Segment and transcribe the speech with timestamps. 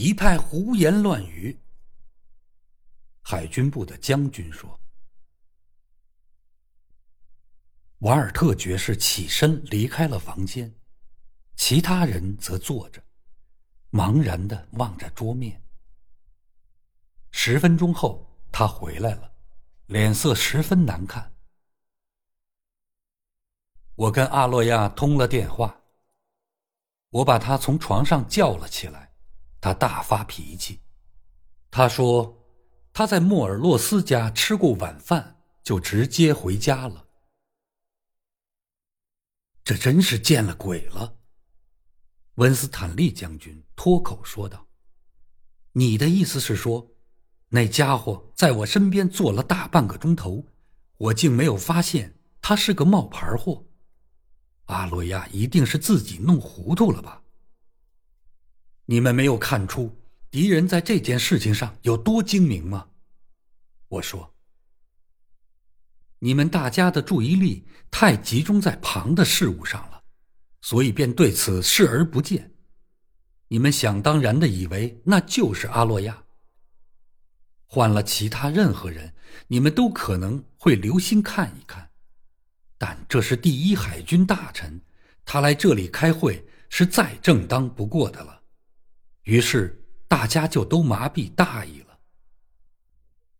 [0.00, 1.60] 一派胡言乱语。
[3.20, 4.80] 海军部的将军说
[8.00, 10.74] ：“瓦尔特爵士起身离开了房间，
[11.54, 13.04] 其他人则坐着，
[13.90, 15.62] 茫然的望着桌面。
[17.30, 19.30] 十分钟后，他回来了，
[19.88, 21.30] 脸色十分难看。
[23.96, 25.78] 我跟阿洛亚通了电话，
[27.10, 29.09] 我把他从床上叫了起来，
[29.60, 30.80] 他大发脾气，
[31.70, 32.36] 他说。”
[32.92, 37.06] 他在莫尔洛斯家吃过晚饭，就直接回家了。
[39.62, 41.16] 这真是见了鬼了！
[42.34, 44.66] 温斯坦利将军脱口说道
[45.72, 46.90] ：“你的意思是说，
[47.50, 50.44] 那家伙在我身边坐了大半个钟头，
[50.96, 53.64] 我竟没有发现他是个冒牌货？
[54.64, 57.22] 阿罗亚一定是自己弄糊涂了吧？
[58.90, 59.96] 你们没有看出？”
[60.32, 62.88] 敌人在这件事情上有多精明吗？
[63.86, 64.34] 我说
[66.18, 70.02] ：“你们大家的注意力太集中在旁的事物上了，
[70.60, 72.52] 所以便对此视而不见。
[73.46, 76.24] 你们想当然的以为那就是阿洛亚。
[77.66, 79.14] 换了其他任何人，
[79.46, 81.90] 你们都可能会留心看一看。
[82.76, 84.80] 但这是第一海军大臣，
[85.24, 88.39] 他来这里开会是再正当不过的了。
[89.24, 89.76] 于是。”
[90.10, 92.00] 大家就都麻痹大意了。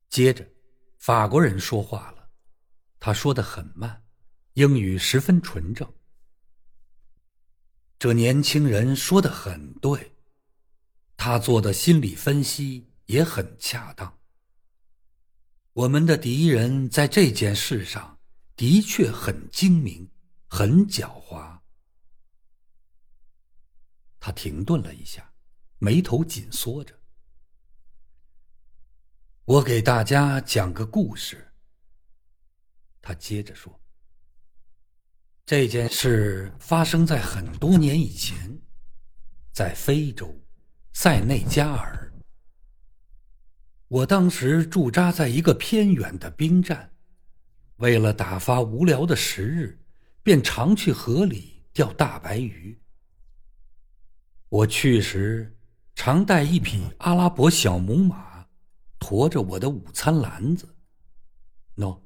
[0.09, 0.49] 接着，
[0.99, 2.31] 法国人说话了，
[3.01, 4.01] 他说的很慢，
[4.53, 5.93] 英语十分纯正。
[7.99, 10.15] 这年轻人说的很对，
[11.17, 14.17] 他做的心理分析也很恰当。
[15.73, 18.17] 我们的敌人在这件事上
[18.55, 20.09] 的确很精明，
[20.47, 21.59] 很狡猾。
[24.21, 25.30] 他停顿了一下。
[25.83, 26.95] 眉头紧缩着，
[29.47, 31.55] 我给大家讲个故事。
[33.01, 33.81] 他接着说
[35.47, 38.61] ：“这件事发生在很多年以前，
[39.55, 40.39] 在非洲，
[40.93, 42.13] 塞内加尔。
[43.89, 46.93] 我当时驻扎在一个偏远的兵站，
[47.77, 49.83] 为了打发无聊的时日，
[50.23, 52.79] 便常去河里钓大白鱼。
[54.51, 55.57] 我去时。”
[56.03, 58.47] 常带一匹阿拉伯小母马，
[58.99, 60.67] 驮着我的午餐篮子。
[61.77, 62.01] 喏，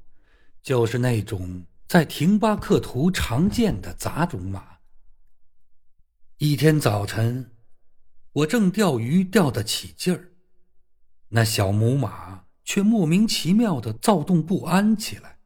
[0.60, 4.78] 就是那种在廷巴克图常见的杂种马。
[6.38, 7.53] 一天早晨，
[8.32, 10.32] 我正钓鱼钓得起劲儿，
[11.28, 15.38] 那小母马却莫名其妙的躁动不安起来。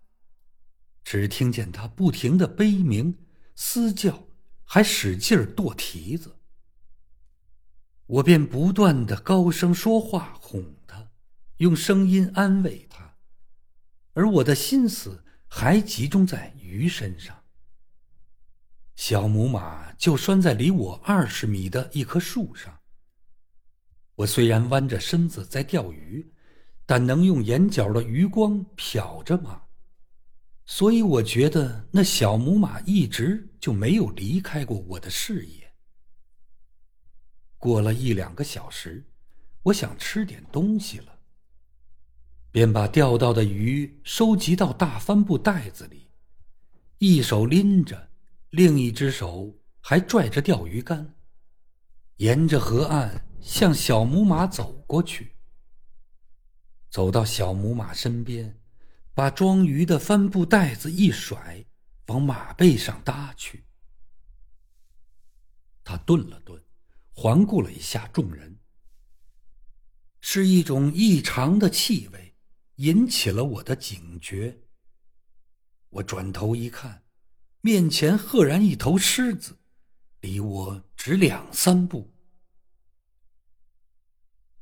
[1.04, 3.14] 只听见它不停的悲鸣、
[3.54, 4.24] 嘶叫，
[4.64, 6.37] 还使劲儿跺蹄子。
[8.08, 11.10] 我便不断的高声说话哄他，
[11.58, 13.14] 用声音安慰他，
[14.14, 17.36] 而我的心思还集中在鱼身上。
[18.96, 22.80] 小母马就拴在离我二十米的一棵树上。
[24.14, 26.32] 我虽然弯着身子在钓鱼，
[26.86, 29.60] 但能用眼角的余光瞟着马，
[30.64, 35.57] 所以我觉得那小母马一直就没有离开过我的视野。
[37.58, 39.04] 过了一两个小时，
[39.64, 41.18] 我想吃点东西了，
[42.52, 46.08] 便把钓到的鱼收集到大帆布袋子里，
[46.98, 48.10] 一手拎着，
[48.50, 51.14] 另一只手还拽着钓鱼竿，
[52.16, 55.34] 沿着河岸向小母马走过去。
[56.88, 58.58] 走到小母马身边，
[59.14, 61.66] 把装鱼的帆布袋子一甩，
[62.06, 63.64] 往马背上搭去。
[65.82, 66.62] 他顿了顿。
[67.20, 68.60] 环顾了一下众人，
[70.20, 72.36] 是一种异常的气味
[72.76, 74.56] 引起了我的警觉。
[75.88, 77.02] 我转头一看，
[77.60, 79.58] 面前赫然一头狮子，
[80.20, 82.14] 离我只两三步。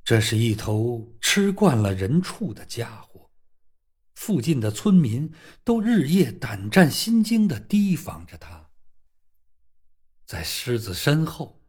[0.02, 3.30] 这是一头吃惯了人畜的家伙，
[4.14, 5.30] 附近的村民
[5.62, 8.70] 都日夜胆战心惊的提防着它。
[10.24, 11.65] 在狮子身后。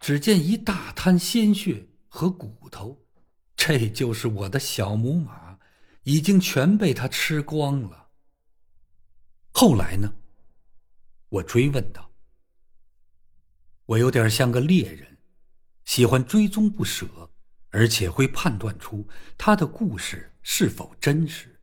[0.00, 2.98] 只见一大滩鲜血和骨头，
[3.54, 5.58] 这就是我的小母马，
[6.04, 8.08] 已经全被他吃光了。
[9.52, 10.14] 后来呢？
[11.28, 12.10] 我追问道。
[13.84, 15.18] 我有点像个猎人，
[15.84, 17.30] 喜欢追踪不舍，
[17.68, 19.06] 而且会判断出
[19.36, 21.60] 他的故事是否真实。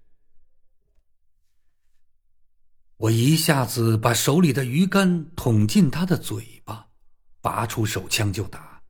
[2.97, 6.86] 我一下子把手里的鱼竿捅进他的嘴巴。
[7.47, 8.83] 拔出手枪就打，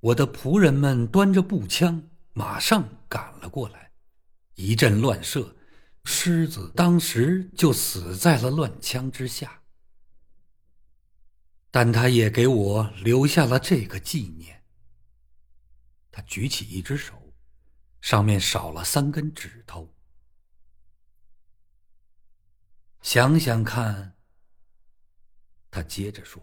[0.00, 2.02] 我的仆人们端着步枪，
[2.32, 3.92] 马上赶了过来，
[4.54, 5.54] 一阵乱射，
[6.04, 9.60] 狮子当时就死在了乱枪之下。
[11.70, 14.64] 但他也给我留下了这个纪念。
[16.10, 17.30] 他举起一只手，
[18.00, 19.94] 上面少了三根指头。
[23.02, 24.16] 想想看，
[25.70, 26.42] 他接着说。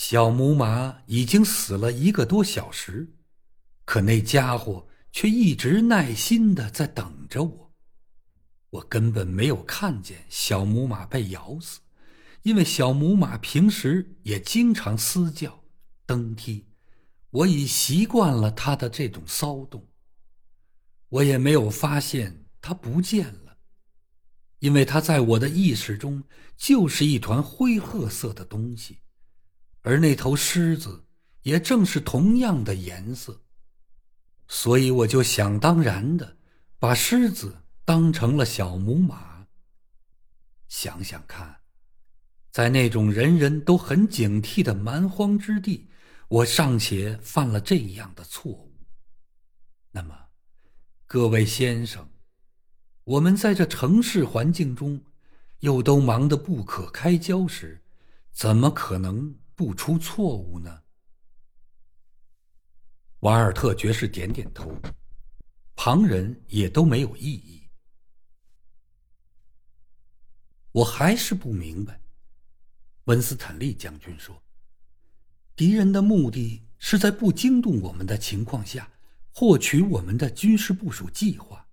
[0.00, 3.16] 小母马已经死了一个多小时，
[3.84, 7.74] 可那家伙却一直耐心的在等着我。
[8.70, 11.80] 我根本没有看见小母马被咬死，
[12.42, 15.64] 因为小母马平时也经常嘶叫、
[16.06, 16.64] 蹬踢，
[17.30, 19.84] 我已习惯了它的这种骚动。
[21.08, 23.56] 我也没有发现它不见了，
[24.60, 26.22] 因为它在我的意识中
[26.56, 28.98] 就是一团灰褐色的东西。
[29.88, 31.02] 而那头狮子
[31.44, 33.40] 也正是同样的颜色，
[34.46, 36.36] 所以我就想当然的
[36.78, 37.56] 把狮子
[37.86, 39.46] 当成了小母马。
[40.68, 41.60] 想想看，
[42.50, 45.88] 在那种人人都很警惕的蛮荒之地，
[46.28, 48.70] 我尚且犯了这样的错误。
[49.90, 50.14] 那么，
[51.06, 52.06] 各位先生，
[53.04, 55.02] 我们在这城市环境中，
[55.60, 57.82] 又都忙得不可开交时，
[58.32, 59.34] 怎么可能？
[59.58, 60.84] 不出错误呢？
[63.22, 64.72] 瓦尔特爵士点点头，
[65.74, 67.68] 旁人也都没有异议。
[70.70, 72.00] 我还是不明白，
[73.06, 74.40] 温斯坦利将军说
[75.56, 78.88] ：“敌人的目的是在不惊动我们的情况下，
[79.32, 81.66] 获取我们的军事部署计划，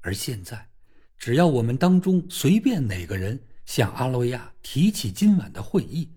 [0.00, 0.68] 而现在，
[1.16, 6.12] 只要我们当中随便哪个人向阿洛亚提起今晚的会议。”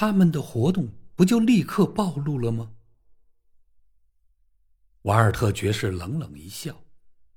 [0.00, 2.72] 他们的活动不就立刻暴露了吗？
[5.02, 6.86] 瓦尔特爵士冷冷一笑，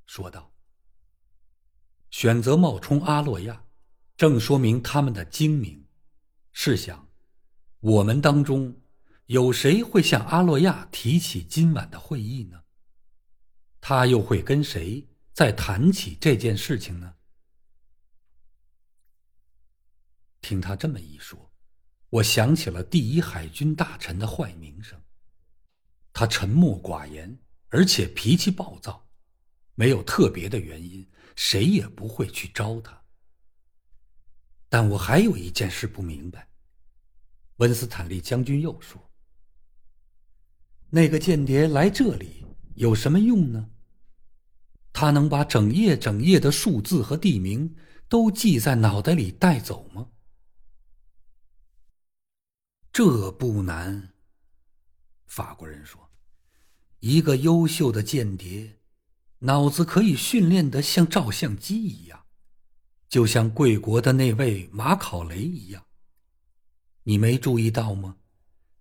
[0.06, 0.54] 说道
[2.10, 3.66] ：“选择冒充阿洛亚，
[4.16, 5.86] 正说明他们的精明。
[6.54, 7.10] 试想，
[7.82, 8.82] 我们当中
[9.26, 12.64] 有谁会向阿洛亚提起今晚的会议呢？
[13.82, 17.16] 他又会跟谁再谈起这件事情呢？”
[20.40, 21.53] 听他这么一说。
[22.14, 25.02] 我想起了第一海军大臣的坏名声。
[26.14, 27.40] 他沉默寡言，
[27.70, 29.04] 而且脾气暴躁，
[29.74, 31.04] 没有特别的原因，
[31.36, 33.02] 谁也不会去招他。
[34.70, 36.48] 但我还有一件事不明白。
[37.56, 39.10] 温斯坦利将军又说
[40.92, 42.46] ：“那个间谍来这里
[42.76, 43.72] 有什么用呢？
[44.92, 47.76] 他能把整页整页的数字和地名
[48.08, 50.10] 都记在脑袋里带走吗？”
[52.94, 54.14] 这不难。
[55.26, 56.12] 法国人说
[57.02, 58.78] ：“一个优秀的间谍，
[59.40, 62.26] 脑子可以训练的像照相机一样，
[63.10, 65.84] 就像贵国的那位马考雷一样。
[67.02, 68.18] 你没注意到吗？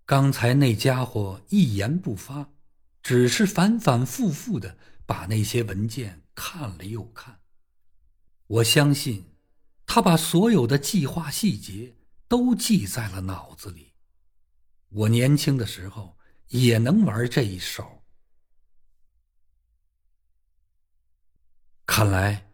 [0.05, 2.51] 刚才那家伙一言不发，
[3.01, 4.77] 只是反反复复的
[5.07, 7.39] 把那些文件看了又看。
[8.45, 9.25] 我相信，
[9.87, 11.95] 他把所有的计划细节
[12.27, 13.87] 都记在了脑子里。”
[14.93, 16.17] 我年轻的时候
[16.49, 18.03] 也能玩这一手。
[21.85, 22.51] 看来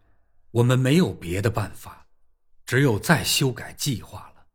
[0.51, 2.07] 我们没有别的办法，
[2.65, 4.47] 只有再修改计划了。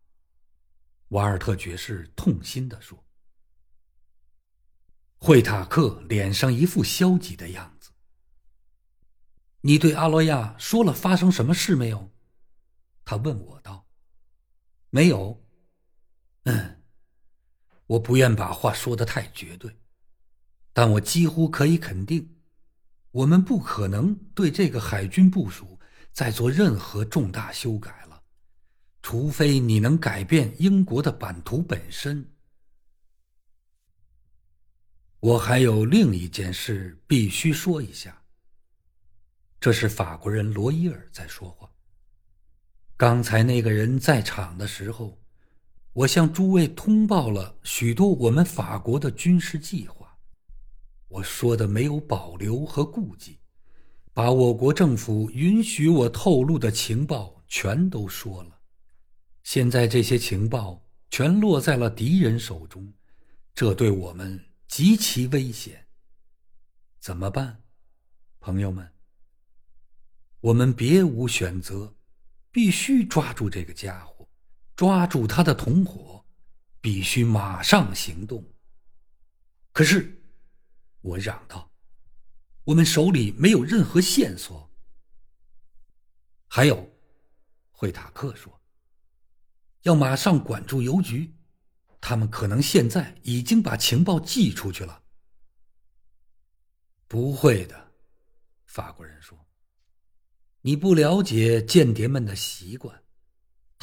[1.08, 3.04] 瓦尔特爵士痛心的说。
[5.18, 7.90] 惠塔克脸上一副消极的样子。
[9.60, 12.10] 你对阿罗亚说了发生什么事没有？
[13.04, 13.86] 他问我道。
[14.90, 15.46] 没有。
[16.44, 16.73] 嗯。
[17.86, 19.70] 我不愿把话说的太绝对，
[20.72, 22.36] 但我几乎可以肯定，
[23.10, 25.78] 我们不可能对这个海军部署
[26.10, 28.22] 再做任何重大修改了，
[29.02, 32.26] 除非你能改变英国的版图本身。
[35.20, 38.22] 我还有另一件事必须说一下。
[39.60, 41.70] 这是法国人罗伊尔在说话。
[42.96, 45.22] 刚才那个人在场的时候。
[45.94, 50.18] 我向诸位通报了许多我们法国的军事计划，
[51.06, 53.38] 我说的没有保留和顾忌，
[54.12, 58.58] 把我国政府允许我透露的情报全都说了。
[59.44, 62.92] 现在这些情报全落在了敌人手中，
[63.54, 65.86] 这对我们极其危险。
[66.98, 67.56] 怎么办，
[68.40, 68.84] 朋友们？
[70.40, 71.94] 我们别无选择，
[72.50, 74.13] 必须抓住这个家伙。
[74.76, 76.24] 抓住他的同伙，
[76.80, 78.44] 必须马上行动。
[79.72, 80.22] 可是，
[81.00, 81.70] 我嚷道
[82.64, 84.70] ：“我们手里没有任何线索。”
[86.48, 86.90] 还有，
[87.70, 88.60] 惠塔克说
[89.82, 91.34] ：“要马上管住邮局，
[92.00, 95.02] 他们可能现在已经把情报寄出去了。”
[97.06, 97.92] 不会的，
[98.66, 99.38] 法国人说
[100.62, 103.03] ：“你不了解间谍们的习惯，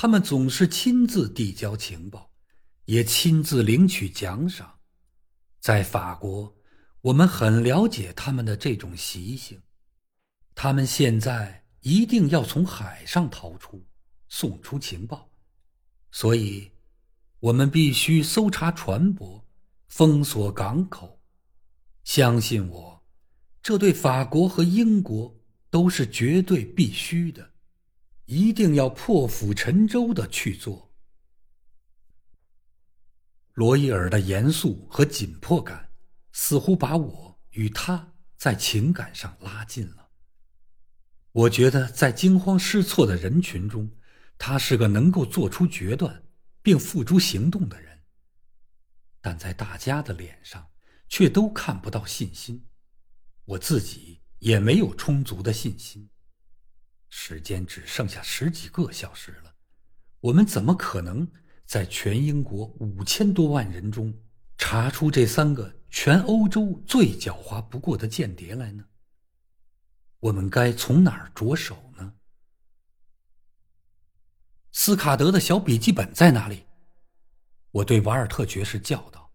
[0.02, 2.32] 他们总是亲自递交情报，
[2.86, 4.80] 也亲自领取奖赏。
[5.60, 6.56] 在法国，
[7.02, 9.62] 我们很了解他们的这种习性。
[10.56, 13.86] 他们现在一定要从海上逃出，
[14.28, 15.30] 送出情报，
[16.10, 16.72] 所以，
[17.40, 19.44] 我们必须搜查船舶，
[19.88, 21.22] 封锁港口。
[22.04, 23.04] 相信我。”
[23.62, 25.40] 这对法国和英国
[25.70, 27.51] 都是绝对必须的，
[28.26, 30.94] 一定要破釜沉舟的去做。
[33.54, 35.92] 罗伊尔的严肃和紧迫感，
[36.32, 40.10] 似乎把我与他在情感上拉近了。
[41.34, 43.92] 我觉得在惊慌失措的人群中，
[44.38, 46.24] 他是个能够做出决断
[46.62, 48.02] 并付诸行动的人，
[49.20, 50.70] 但在大家的脸上
[51.10, 52.66] 却都看不到信心。
[53.46, 56.10] 我自己也没有充足的信心。
[57.14, 59.54] 时间只剩下十几个小时了，
[60.22, 61.30] 我们怎么可能
[61.66, 64.18] 在全英国五千多万人中
[64.58, 68.86] 查出这三个全欧洲最狡猾不过的间谍来呢？
[70.22, 72.14] 我们该从哪儿着手呢？
[74.72, 76.66] 斯卡德的小笔记本在哪里？
[77.72, 79.30] 我对瓦尔特爵士叫道：“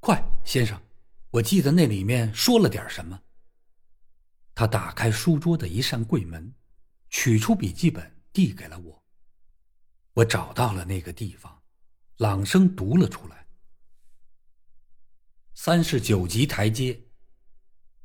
[0.00, 0.80] 快，先生！”
[1.30, 3.20] 我记得那里面说了点什么。
[4.54, 6.54] 他打开书桌的一扇柜门，
[7.18, 9.02] 取出笔记本递给了我。
[10.12, 11.62] 我找到了那个地方，
[12.18, 13.48] 朗声读了出来
[15.54, 17.08] ：“三十九级台阶。”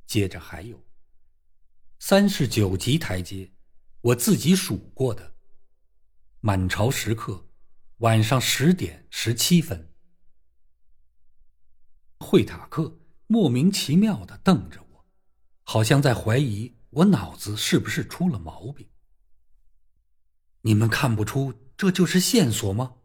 [0.08, 0.88] 接着还有
[2.00, 3.52] ：“三十九级台阶，
[4.00, 5.36] 我自己数过的。
[6.40, 7.50] 满朝时刻，
[7.98, 9.94] 晚上十点十七分。”
[12.18, 12.98] 惠塔克。
[13.28, 15.06] 莫名其妙的瞪着我，
[15.64, 18.91] 好像在怀疑我脑子是不是出了毛病。
[20.62, 22.96] 你们看不出这就是线索吗？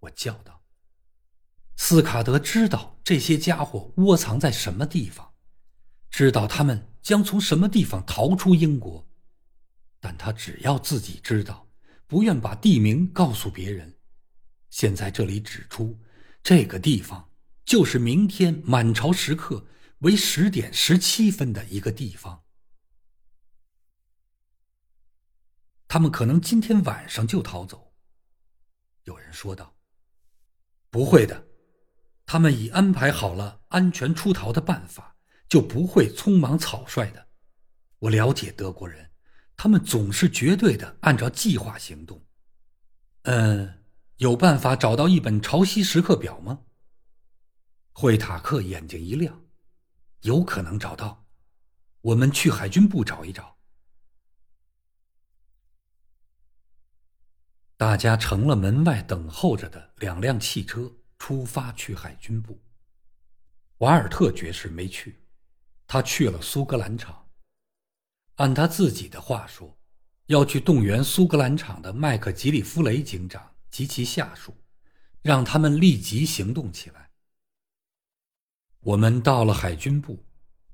[0.00, 0.62] 我叫道。
[1.76, 5.32] 斯卡德知道这些家伙窝藏在什么地方，
[6.10, 9.08] 知道他们将从什么地方逃出英国，
[10.00, 11.68] 但他只要自己知道，
[12.06, 13.96] 不愿把地名告诉别人。
[14.70, 15.98] 现在这里指出
[16.42, 17.24] 这个地方。
[17.64, 19.66] 就是明天满朝时刻
[19.98, 22.44] 为十点十七分的一个地方。
[25.88, 27.94] 他们可能今天晚上就逃走。
[29.04, 29.74] 有人说道
[30.90, 31.48] ：“不会的，
[32.26, 35.16] 他们已安排好了安全出逃的办法，
[35.48, 37.26] 就不会匆忙草率的。
[38.00, 39.10] 我了解德国人，
[39.56, 42.22] 他们总是绝对的按照计划行动。
[43.22, 43.82] 嗯，
[44.18, 46.60] 有办法找到一本潮汐时刻表吗？”
[47.92, 49.42] 惠塔克眼睛一亮，
[50.20, 51.26] 有可能找到。
[52.02, 53.57] 我们去海军部找一找。
[57.78, 62.60] 大家乘了门外等候着的两辆汽车，出发去海军部。
[63.78, 65.22] 瓦尔特爵士没去，
[65.86, 67.28] 他去了苏格兰场。
[68.34, 69.78] 按他自己的话说，
[70.26, 74.56] 要去动员苏格兰场的麦克吉里夫雷警长及其下属，
[75.22, 77.10] 让他们立即行动起来。
[78.80, 80.26] 我们到了海军部，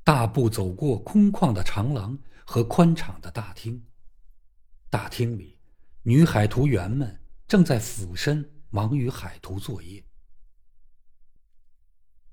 [0.02, 3.84] 大步走过空旷的长廊和宽敞的大厅。
[4.88, 5.58] 大厅里，
[6.06, 7.18] 女海图员们
[7.48, 10.04] 正在俯身忙于海图作业。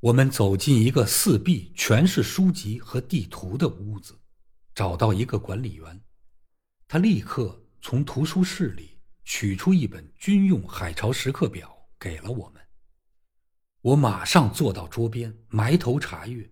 [0.02, 4.20] 我们走进一个四壁全是书籍和地图的屋子，
[4.76, 6.02] 找到一个管理员，
[6.86, 12.62] 他立刻从图书室里取出一本军用海潮时刻表给了我们。
[13.80, 16.52] 我马上坐到桌边，埋头查阅，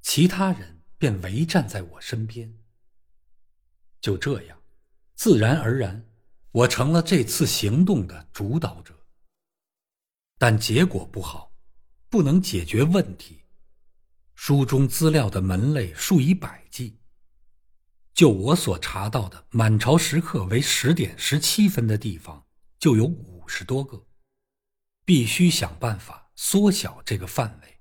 [0.00, 2.56] 其他人便围站在我身边。
[4.00, 4.62] 就这样，
[5.16, 6.08] 自然而然，
[6.56, 8.98] 我成了这次行动的主导者。
[10.38, 11.52] 但结果不好，
[12.08, 13.42] 不能解决问题。
[14.34, 16.98] 书中资料的门类数以百计，
[18.14, 22.46] 就我所查到的满朝时刻为十点十七分的地方，
[22.78, 24.06] 就有五十多个，
[25.04, 26.30] 必须想办法。
[26.36, 27.75] 缩小这个范围。